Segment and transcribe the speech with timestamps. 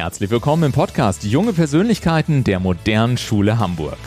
[0.00, 3.98] Herzlich willkommen im Podcast Junge Persönlichkeiten der modernen Schule Hamburg.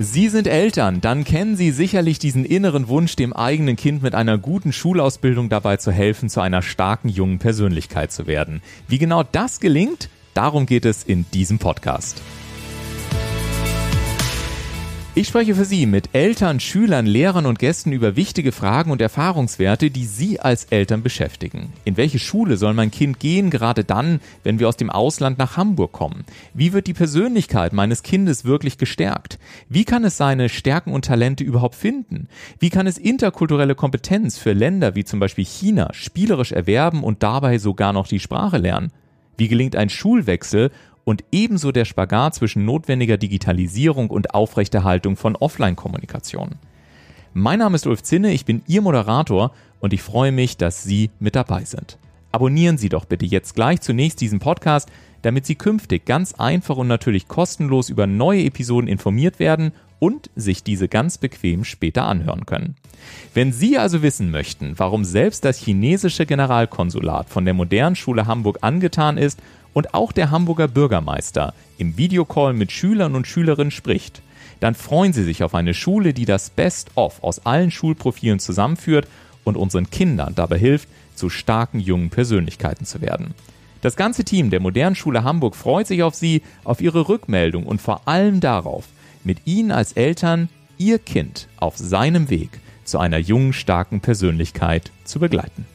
[0.00, 4.36] Sie sind Eltern, dann kennen Sie sicherlich diesen inneren Wunsch, dem eigenen Kind mit einer
[4.36, 8.62] guten Schulausbildung dabei zu helfen, zu einer starken jungen Persönlichkeit zu werden.
[8.88, 12.20] Wie genau das gelingt, darum geht es in diesem Podcast.
[15.16, 19.90] Ich spreche für Sie mit Eltern, Schülern, Lehrern und Gästen über wichtige Fragen und Erfahrungswerte,
[19.90, 21.72] die Sie als Eltern beschäftigen.
[21.84, 25.56] In welche Schule soll mein Kind gehen, gerade dann, wenn wir aus dem Ausland nach
[25.56, 26.24] Hamburg kommen?
[26.54, 29.40] Wie wird die Persönlichkeit meines Kindes wirklich gestärkt?
[29.68, 32.28] Wie kann es seine Stärken und Talente überhaupt finden?
[32.60, 37.58] Wie kann es interkulturelle Kompetenz für Länder wie zum Beispiel China spielerisch erwerben und dabei
[37.58, 38.92] sogar noch die Sprache lernen?
[39.40, 40.70] Wie gelingt ein Schulwechsel
[41.10, 46.50] und ebenso der Spagat zwischen notwendiger Digitalisierung und Aufrechterhaltung von Offline-Kommunikation.
[47.34, 51.10] Mein Name ist Ulf Zinne, ich bin Ihr Moderator und ich freue mich, dass Sie
[51.18, 51.98] mit dabei sind.
[52.30, 54.88] Abonnieren Sie doch bitte jetzt gleich zunächst diesen Podcast,
[55.22, 60.62] damit Sie künftig ganz einfach und natürlich kostenlos über neue Episoden informiert werden und sich
[60.62, 62.76] diese ganz bequem später anhören können.
[63.34, 68.58] Wenn Sie also wissen möchten, warum selbst das chinesische Generalkonsulat von der modernen Schule Hamburg
[68.60, 69.40] angetan ist
[69.72, 74.22] und auch der Hamburger Bürgermeister im Videocall mit Schülern und Schülerinnen spricht,
[74.60, 79.06] dann freuen Sie sich auf eine Schule, die das Best-of aus allen Schulprofilen zusammenführt
[79.44, 83.34] und unseren Kindern dabei hilft, zu starken jungen Persönlichkeiten zu werden.
[83.82, 87.80] Das ganze Team der modernen Schule Hamburg freut sich auf Sie, auf Ihre Rückmeldung und
[87.80, 88.86] vor allem darauf,
[89.24, 92.50] mit Ihnen als Eltern Ihr Kind auf seinem Weg
[92.84, 95.66] zu einer jungen, starken Persönlichkeit zu begleiten.